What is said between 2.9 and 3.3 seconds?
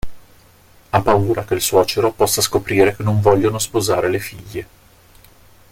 che non